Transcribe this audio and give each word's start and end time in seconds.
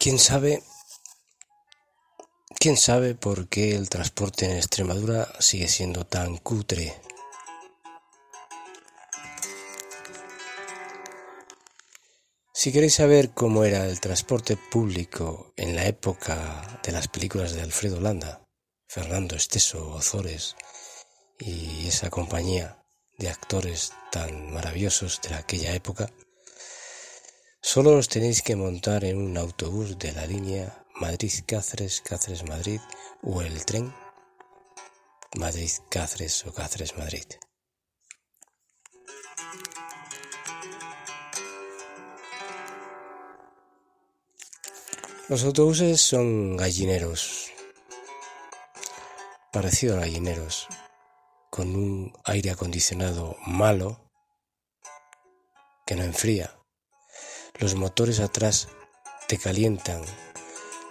¿Quién 0.00 0.20
sabe? 0.20 0.62
¿Quién 2.60 2.76
sabe 2.76 3.16
por 3.16 3.48
qué 3.48 3.74
el 3.74 3.88
transporte 3.88 4.44
en 4.44 4.56
Extremadura 4.56 5.28
sigue 5.40 5.66
siendo 5.66 6.06
tan 6.06 6.36
cutre? 6.36 6.94
Si 12.54 12.70
queréis 12.70 12.94
saber 12.94 13.30
cómo 13.30 13.64
era 13.64 13.86
el 13.86 13.98
transporte 13.98 14.56
público 14.56 15.52
en 15.56 15.74
la 15.74 15.86
época 15.86 16.80
de 16.84 16.92
las 16.92 17.08
películas 17.08 17.54
de 17.54 17.62
Alfredo 17.62 18.00
Landa, 18.00 18.44
Fernando 18.88 19.34
Esteso, 19.34 19.90
Ozores 19.90 20.54
y 21.40 21.88
esa 21.88 22.08
compañía 22.08 22.84
de 23.18 23.30
actores 23.30 23.92
tan 24.12 24.52
maravillosos 24.52 25.20
de 25.22 25.34
aquella 25.34 25.74
época, 25.74 26.08
solo 27.68 27.98
os 28.00 28.08
tenéis 28.08 28.40
que 28.40 28.56
montar 28.56 29.04
en 29.04 29.20
un 29.20 29.36
autobús 29.36 29.98
de 29.98 30.10
la 30.12 30.24
línea 30.24 30.86
Madrid-Cáceres, 31.04 32.00
Cáceres-Madrid 32.00 32.80
o 33.22 33.42
el 33.42 33.66
tren 33.66 33.92
Madrid-Cáceres 35.36 36.46
o 36.46 36.54
Cáceres-Madrid. 36.54 37.28
Los 45.28 45.44
autobuses 45.44 46.00
son 46.00 46.56
gallineros, 46.56 47.52
parecido 49.52 49.96
a 49.96 50.00
gallineros, 50.00 50.68
con 51.50 51.76
un 51.76 52.14
aire 52.24 52.50
acondicionado 52.50 53.36
malo 53.44 54.08
que 55.84 55.96
no 55.96 56.04
enfría. 56.04 56.57
Los 57.54 57.74
motores 57.74 58.20
atrás 58.20 58.68
te 59.26 59.38
calientan 59.38 60.02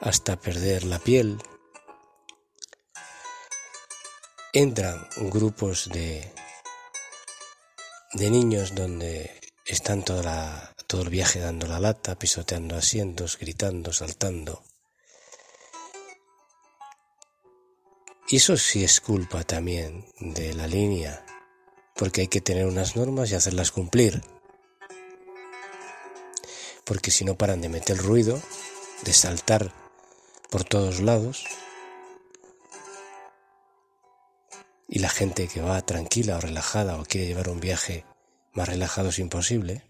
hasta 0.00 0.36
perder 0.36 0.84
la 0.84 0.98
piel. 0.98 1.38
Entran 4.52 5.06
grupos 5.16 5.88
de, 5.90 6.32
de 8.14 8.30
niños 8.30 8.74
donde 8.74 9.40
están 9.66 10.04
toda 10.04 10.22
la, 10.22 10.74
todo 10.86 11.02
el 11.02 11.10
viaje 11.10 11.40
dando 11.40 11.66
la 11.66 11.80
lata, 11.80 12.18
pisoteando 12.18 12.76
asientos, 12.76 13.38
gritando, 13.38 13.92
saltando. 13.92 14.62
Y 18.28 18.36
eso 18.36 18.56
sí 18.56 18.82
es 18.82 19.00
culpa 19.00 19.44
también 19.44 20.04
de 20.18 20.52
la 20.54 20.66
línea, 20.66 21.24
porque 21.94 22.22
hay 22.22 22.28
que 22.28 22.40
tener 22.40 22.66
unas 22.66 22.96
normas 22.96 23.30
y 23.30 23.34
hacerlas 23.34 23.70
cumplir. 23.70 24.20
Porque 26.86 27.10
si 27.10 27.24
no 27.24 27.36
paran 27.36 27.60
de 27.60 27.68
meter 27.68 27.98
ruido, 27.98 28.40
de 29.04 29.12
saltar 29.12 29.74
por 30.48 30.64
todos 30.64 31.00
lados, 31.00 31.44
y 34.88 35.00
la 35.00 35.08
gente 35.08 35.48
que 35.48 35.60
va 35.60 35.82
tranquila 35.82 36.36
o 36.36 36.40
relajada 36.40 36.98
o 36.98 37.04
quiere 37.04 37.26
llevar 37.26 37.48
un 37.48 37.60
viaje 37.60 38.04
más 38.52 38.68
relajado 38.68 39.10
es 39.10 39.18
imposible, 39.18 39.84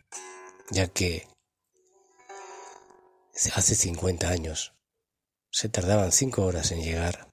ya 0.70 0.88
que 0.88 1.28
hace 3.54 3.74
50 3.74 4.28
años 4.28 4.74
se 5.50 5.68
tardaban 5.68 6.12
5 6.12 6.44
horas 6.44 6.72
en 6.72 6.82
llegar 6.82 7.28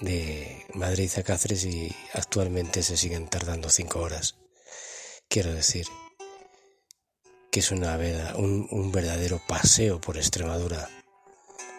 de 0.00 0.66
Madrid 0.74 1.10
a 1.16 1.22
Cáceres 1.22 1.64
y 1.64 1.94
actualmente 2.14 2.82
se 2.82 2.96
siguen 2.96 3.28
tardando 3.28 3.68
5 3.68 4.00
horas. 4.00 4.36
Quiero 5.28 5.52
decir 5.52 5.86
que 7.56 7.60
es 7.60 7.70
una 7.70 7.96
un, 8.36 8.68
un 8.70 8.92
verdadero 8.92 9.40
paseo 9.48 9.98
por 9.98 10.18
Extremadura, 10.18 10.90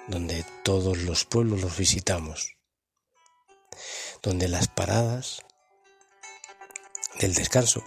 donde 0.07 0.43
todos 0.63 0.97
los 0.97 1.25
pueblos 1.25 1.61
los 1.61 1.77
visitamos, 1.77 2.57
donde 4.23 4.47
las 4.47 4.69
paradas 4.69 5.43
del 7.19 7.35
descanso 7.35 7.83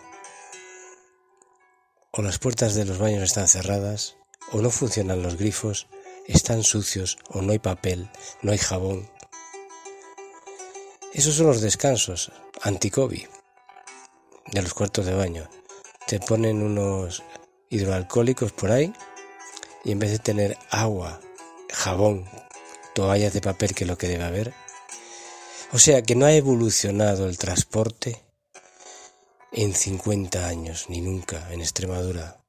o 2.13 2.23
las 2.23 2.39
puertas 2.39 2.77
de 2.77 2.85
los 2.85 2.99
baños 2.99 3.25
están 3.25 3.49
cerradas, 3.49 4.15
o 4.53 4.63
no 4.63 4.71
funcionan 4.71 5.25
los 5.25 5.37
grifos, 5.37 5.89
están 6.29 6.63
sucios, 6.63 7.19
o 7.31 7.43
no 7.43 7.51
hay 7.51 7.59
papel, 7.59 8.09
no 8.41 8.53
hay 8.53 8.59
jabón. 8.59 9.11
Esos 11.13 11.35
son 11.35 11.49
los 11.49 11.61
descansos 11.61 12.31
anti-COVID 12.63 13.27
de 14.53 14.63
los 14.63 14.75
cuartos 14.75 15.07
de 15.07 15.15
baño. 15.17 15.51
Te 16.07 16.21
ponen 16.21 16.63
unos 16.63 17.25
hidroalcohólicos 17.71 18.53
por 18.53 18.71
ahí 18.71 18.93
y 19.85 19.93
en 19.93 19.99
vez 19.99 20.11
de 20.11 20.19
tener 20.19 20.59
agua, 20.71 21.21
jabón, 21.73 22.29
toallas 22.95 23.33
de 23.33 23.41
papel 23.41 23.75
que 23.75 23.85
es 23.85 23.89
lo 23.89 23.97
que 23.97 24.09
debe 24.09 24.25
haber, 24.25 24.53
o 25.73 25.79
sea 25.79 26.03
que 26.03 26.17
no 26.17 26.27
ha 26.27 26.33
evolucionado 26.33 27.27
el 27.27 27.39
transporte 27.39 28.23
en 29.53 29.75
50 29.75 30.47
años, 30.47 30.87
ni 30.89 31.01
nunca, 31.01 31.53
en 31.53 31.61
Extremadura. 31.61 32.45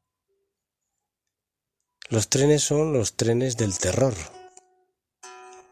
Los 2.09 2.27
trenes 2.27 2.63
son 2.63 2.93
los 2.93 3.15
trenes 3.15 3.57
del 3.57 3.77
terror, 3.77 4.13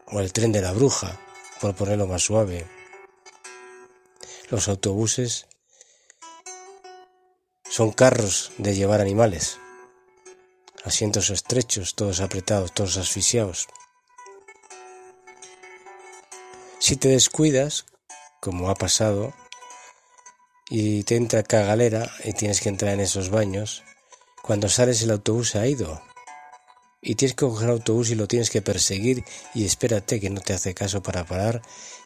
o 0.06 0.20
el 0.20 0.32
tren 0.32 0.52
de 0.52 0.62
la 0.62 0.72
bruja, 0.72 1.20
por 1.60 1.74
ponerlo 1.74 2.06
más 2.06 2.22
suave. 2.22 2.66
Los 4.48 4.68
autobuses 4.68 5.46
son 7.70 7.92
carros 7.92 8.50
de 8.58 8.74
llevar 8.74 9.00
animales, 9.00 9.58
asientos 10.84 11.30
estrechos, 11.30 11.94
todos 11.94 12.20
apretados, 12.20 12.72
todos 12.72 12.96
asfixiados. 12.96 13.68
Si 16.80 16.96
te 16.96 17.08
descuidas, 17.08 17.86
como 18.40 18.70
ha 18.70 18.74
pasado, 18.74 19.32
y 20.68 21.04
te 21.04 21.14
entra 21.14 21.44
cagalera 21.44 22.10
y 22.24 22.32
tienes 22.32 22.60
que 22.60 22.70
entrar 22.70 22.92
en 22.92 23.00
esos 23.00 23.30
baños, 23.30 23.84
cuando 24.42 24.68
sales 24.68 25.00
el 25.02 25.12
autobús 25.12 25.54
ha 25.54 25.68
ido. 25.68 26.02
Y 27.00 27.14
tienes 27.14 27.34
que 27.34 27.46
coger 27.46 27.70
autobús 27.70 28.10
y 28.10 28.16
lo 28.16 28.26
tienes 28.26 28.50
que 28.50 28.62
perseguir 28.62 29.24
y 29.54 29.64
espérate 29.64 30.18
que 30.18 30.28
no 30.28 30.40
te 30.40 30.54
hace 30.54 30.74
caso 30.74 31.02
para 31.02 31.24
parar 31.24 31.62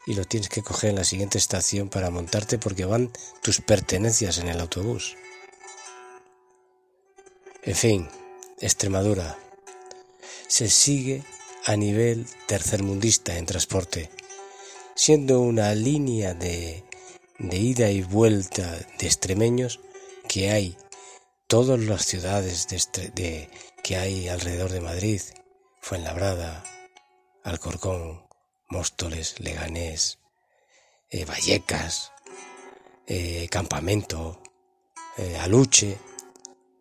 y 0.07 0.15
lo 0.15 0.25
tienes 0.25 0.51
que 0.51 0.63
coger 0.63 0.91
en 0.91 0.97
la 0.97 1.05
siguiente 1.05 1.39
estación 1.39 1.89
para 1.89 2.11
montarte 2.11 2.59
porque 2.59 2.85
van 2.85 3.13
tus 3.43 3.61
pertenencias 3.61 4.39
en 4.39 4.49
el 4.49 4.61
autobús. 4.61 5.17
En 7.67 7.75
fin, 7.75 8.09
Extremadura 8.61 9.39
se 10.49 10.69
sigue 10.69 11.23
a 11.65 11.77
nivel 11.77 12.27
tercermundista 12.47 13.39
en 13.39 13.47
transporte. 13.47 14.11
siendo 14.95 15.41
una 15.41 15.75
línea 15.75 16.35
de, 16.35 16.85
de 17.39 17.57
ida 17.57 17.91
y 17.91 18.03
vuelta 18.03 18.79
de 18.99 19.07
extremeños 19.07 19.81
que 20.29 20.51
hay 20.51 20.77
todas 21.49 21.81
las 21.81 22.05
ciudades 22.05 22.69
de, 23.15 23.51
que 23.83 23.97
hay 23.97 24.29
alrededor 24.29 24.71
de 24.71 24.81
Madrid, 24.81 25.21
Fuenlabrada, 25.81 26.65
Alcorcón, 27.43 28.27
Móstoles, 28.69 29.41
Leganés, 29.41 30.19
eh, 31.11 31.25
Vallecas, 31.25 32.13
eh, 33.07 33.49
Campamento, 33.51 34.43
eh, 35.19 35.37
Aluche, 35.39 35.99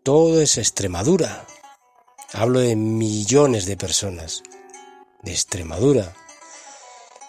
todo 0.04 0.42
es 0.42 0.58
Extremadura. 0.58 1.48
Hablo 2.34 2.60
de 2.60 2.76
millones 2.76 3.66
de 3.66 3.78
personas 3.78 4.44
de 5.22 5.32
Extremadura. 5.32 6.14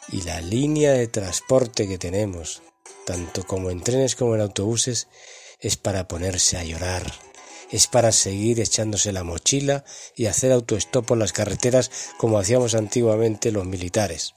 Y 0.08 0.22
la 0.22 0.40
línea 0.40 0.92
de 0.92 1.06
transporte 1.06 1.86
que 1.86 1.98
tenemos, 1.98 2.62
tanto 3.06 3.44
como 3.46 3.70
en 3.70 3.80
trenes 3.80 4.16
como 4.16 4.34
en 4.34 4.40
autobuses, 4.40 5.06
es 5.60 5.76
para 5.76 6.08
ponerse 6.08 6.58
a 6.58 6.64
llorar, 6.64 7.12
es 7.70 7.86
para 7.86 8.10
seguir 8.10 8.60
echándose 8.60 9.12
la 9.12 9.22
mochila 9.22 9.84
y 10.16 10.26
hacer 10.26 10.50
autoestop 10.50 11.06
por 11.06 11.16
las 11.16 11.32
carreteras 11.32 11.90
como 12.18 12.38
hacíamos 12.38 12.74
antiguamente 12.74 13.52
los 13.52 13.64
militares. 13.66 14.34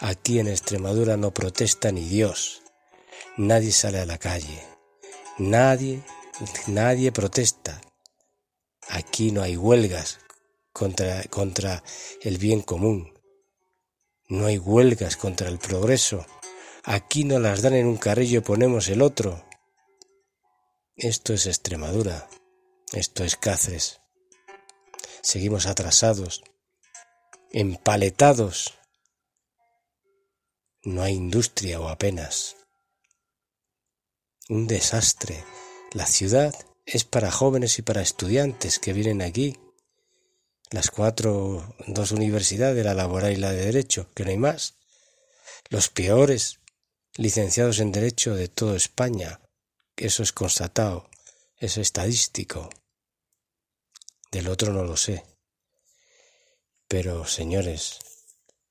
Aquí 0.00 0.40
en 0.40 0.48
Extremadura 0.48 1.16
no 1.16 1.32
protesta 1.32 1.92
ni 1.92 2.04
Dios, 2.08 2.62
nadie 3.36 3.70
sale 3.70 4.00
a 4.00 4.06
la 4.06 4.18
calle, 4.18 4.62
nadie, 5.40 6.02
nadie 6.68 7.10
protesta. 7.10 7.80
Aquí 8.88 9.32
no 9.32 9.42
hay 9.42 9.56
huelgas 9.56 10.20
contra, 10.72 11.24
contra 11.24 11.82
el 12.22 12.38
bien 12.38 12.62
común, 12.62 13.12
no 14.28 14.46
hay 14.46 14.58
huelgas 14.58 15.16
contra 15.16 15.48
el 15.48 15.58
progreso 15.58 16.24
Aquí 16.84 17.24
no 17.24 17.38
las 17.38 17.60
dan 17.60 17.74
en 17.74 17.86
un 17.86 17.98
carrillo 17.98 18.38
y 18.38 18.42
ponemos 18.42 18.88
el 18.88 19.02
otro. 19.02 19.44
Esto 20.96 21.34
es 21.34 21.46
Extremadura. 21.46 22.28
Esto 22.92 23.22
es 23.22 23.36
Cáceres. 23.36 24.00
Seguimos 25.22 25.66
atrasados, 25.66 26.42
empaletados. 27.52 28.78
No 30.82 31.02
hay 31.02 31.14
industria 31.14 31.78
o 31.80 31.88
apenas. 31.88 32.56
Un 34.50 34.66
desastre. 34.66 35.44
La 35.92 36.06
ciudad 36.06 36.52
es 36.84 37.04
para 37.04 37.30
jóvenes 37.30 37.78
y 37.78 37.82
para 37.82 38.02
estudiantes 38.02 38.80
que 38.80 38.92
vienen 38.92 39.22
aquí. 39.22 39.56
Las 40.72 40.90
cuatro, 40.90 41.76
dos 41.86 42.10
universidades, 42.10 42.84
la 42.84 42.94
laboral 42.94 43.30
y 43.30 43.36
la 43.36 43.52
de 43.52 43.66
derecho, 43.66 44.10
que 44.12 44.24
no 44.24 44.30
hay 44.30 44.38
más. 44.38 44.74
Los 45.68 45.88
peores 45.88 46.58
licenciados 47.14 47.78
en 47.78 47.92
Derecho 47.92 48.34
de 48.34 48.48
toda 48.48 48.76
España. 48.76 49.40
Eso 49.94 50.24
es 50.24 50.32
constatado, 50.32 51.08
es 51.56 51.78
estadístico. 51.78 52.70
Del 54.32 54.48
otro 54.48 54.72
no 54.72 54.82
lo 54.82 54.96
sé. 54.96 55.24
Pero, 56.88 57.24
señores, 57.24 58.00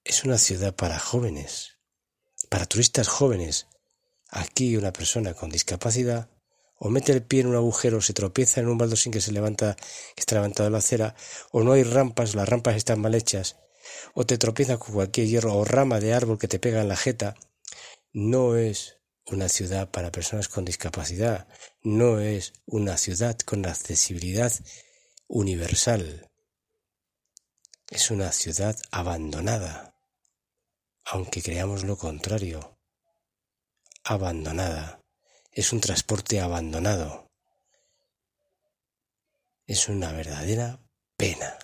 es 0.03 0.25
una 0.25 0.39
ciudad 0.39 0.75
para 0.75 0.99
jóvenes, 0.99 1.77
para 2.49 2.65
turistas 2.65 3.07
jóvenes. 3.07 3.67
Aquí 4.29 4.77
una 4.77 4.93
persona 4.93 5.33
con 5.33 5.49
discapacidad 5.49 6.29
o 6.79 6.89
mete 6.89 7.11
el 7.11 7.23
pie 7.23 7.41
en 7.41 7.47
un 7.47 7.55
agujero, 7.55 8.01
se 8.01 8.13
tropieza 8.13 8.61
en 8.61 8.69
un 8.69 8.77
baldosín 8.77 9.11
que 9.11 9.21
se 9.21 9.33
levanta, 9.33 9.75
que 9.75 10.21
está 10.21 10.35
levantado 10.35 10.69
la 10.69 10.77
acera, 10.77 11.13
o 11.51 11.61
no 11.61 11.73
hay 11.73 11.83
rampas, 11.83 12.35
las 12.35 12.47
rampas 12.47 12.77
están 12.77 13.01
mal 13.01 13.15
hechas, 13.15 13.57
o 14.13 14.25
te 14.25 14.37
tropiezas 14.37 14.77
con 14.77 14.93
cualquier 14.93 15.27
hierro 15.27 15.55
o 15.55 15.65
rama 15.65 15.99
de 15.99 16.13
árbol 16.13 16.39
que 16.39 16.47
te 16.47 16.57
pega 16.57 16.81
en 16.81 16.87
la 16.87 16.95
jeta, 16.95 17.35
no 18.13 18.55
es 18.55 18.97
una 19.25 19.49
ciudad 19.49 19.91
para 19.91 20.11
personas 20.11 20.47
con 20.47 20.63
discapacidad, 20.63 21.47
no 21.83 22.19
es 22.19 22.53
una 22.65 22.97
ciudad 22.97 23.37
con 23.39 23.65
accesibilidad 23.65 24.51
universal. 25.27 26.31
Es 27.89 28.09
una 28.09 28.31
ciudad 28.31 28.77
abandonada, 28.91 29.95
aunque 31.03 31.41
creamos 31.41 31.83
lo 31.83 31.97
contrario. 31.97 32.78
Abandonada. 34.11 35.03
Es 35.51 35.71
un 35.71 35.81
transporte 35.81 36.41
abandonado. 36.41 37.29
Es 39.67 39.87
una 39.87 40.11
verdadera 40.11 40.79
pena. 41.15 41.59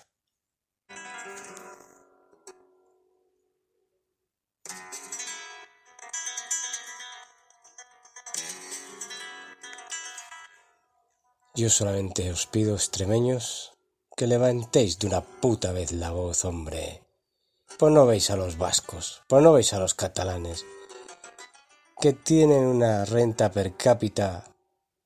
Yo 11.56 11.72
solamente 11.72 12.32
os 12.32 12.46
pido, 12.46 12.76
extremeños, 12.76 13.74
que 14.16 14.28
levantéis 14.28 15.00
de 15.00 15.08
una 15.08 15.22
puta 15.22 15.72
vez 15.72 15.92
la 15.92 16.12
voz, 16.12 16.46
hombre. 16.46 17.02
Pues 17.80 17.92
no 17.92 18.06
veis 18.06 18.30
a 18.30 18.36
los 18.36 18.60
vascos, 18.60 19.24
pues 19.28 19.42
no 19.42 19.52
veis 19.52 19.74
a 19.74 19.80
los 19.80 19.96
catalanes, 19.96 20.64
que 22.00 22.14
tienen 22.14 22.66
una 22.66 23.06
renta 23.06 23.52
per 23.52 23.76
cápita 23.76 24.46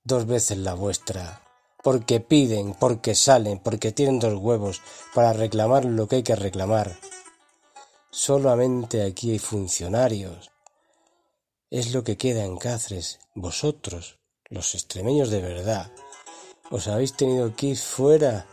dos 0.03 0.25
veces 0.25 0.57
la 0.57 0.73
vuestra, 0.73 1.41
porque 1.83 2.19
piden, 2.19 2.73
porque 2.73 3.15
salen, 3.15 3.59
porque 3.59 3.91
tienen 3.91 4.19
dos 4.19 4.35
huevos 4.35 4.81
para 5.13 5.33
reclamar 5.33 5.85
lo 5.85 6.07
que 6.07 6.17
hay 6.17 6.23
que 6.23 6.35
reclamar. 6.35 6.97
Solamente 8.11 9.03
aquí 9.03 9.31
hay 9.31 9.39
funcionarios. 9.39 10.51
Es 11.69 11.93
lo 11.93 12.03
que 12.03 12.17
queda 12.17 12.43
en 12.43 12.57
Cáceres, 12.57 13.19
vosotros, 13.35 14.17
los 14.49 14.73
extremeños 14.73 15.29
de 15.29 15.41
verdad 15.41 15.91
os 16.71 16.87
habéis 16.87 17.13
tenido 17.13 17.55
que 17.55 17.67
ir 17.67 17.77
fuera, 17.77 18.45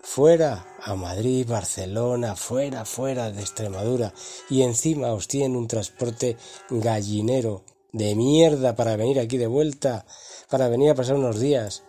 fuera, 0.00 0.76
a 0.82 0.94
Madrid, 0.94 1.46
Barcelona, 1.48 2.36
fuera, 2.36 2.84
fuera 2.84 3.30
de 3.30 3.40
Extremadura, 3.40 4.12
y 4.48 4.62
encima 4.62 5.12
os 5.12 5.26
tienen 5.26 5.56
un 5.56 5.66
transporte 5.66 6.36
gallinero 6.70 7.64
de 7.94 8.16
mierda 8.16 8.74
para 8.74 8.96
venir 8.96 9.20
aquí 9.20 9.38
de 9.38 9.46
vuelta, 9.46 10.04
para 10.50 10.68
venir 10.68 10.90
a 10.90 10.94
pasar 10.96 11.14
unos 11.14 11.38
días. 11.38 11.84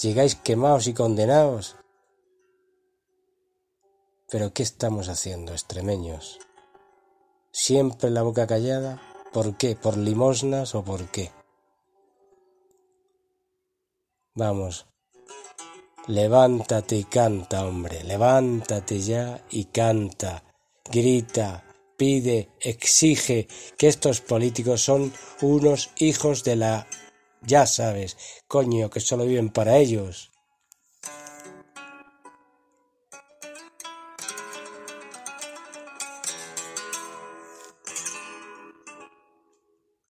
Llegáis 0.00 0.36
quemados 0.36 0.86
y 0.86 0.94
condenados. 0.94 1.76
Pero 4.30 4.52
¿qué 4.54 4.62
estamos 4.62 5.08
haciendo, 5.08 5.52
extremeños? 5.52 6.38
¿Siempre 7.50 8.10
la 8.10 8.22
boca 8.22 8.46
callada? 8.46 9.02
¿Por 9.32 9.56
qué? 9.56 9.74
¿Por 9.74 9.96
limosnas 9.96 10.76
o 10.76 10.84
por 10.84 11.08
qué? 11.08 11.32
Vamos, 14.36 14.86
levántate 16.06 16.96
y 16.96 17.04
canta, 17.04 17.66
hombre, 17.66 18.04
levántate 18.04 19.00
ya 19.00 19.44
y 19.50 19.64
canta, 19.64 20.44
grita, 20.84 21.64
pide, 22.00 22.48
exige 22.62 23.46
que 23.76 23.86
estos 23.86 24.22
políticos 24.22 24.80
son 24.80 25.12
unos 25.42 25.90
hijos 25.98 26.44
de 26.44 26.56
la... 26.56 26.86
ya 27.42 27.66
sabes, 27.66 28.16
coño, 28.48 28.88
que 28.88 29.00
solo 29.00 29.26
viven 29.26 29.50
para 29.50 29.76
ellos. 29.76 30.29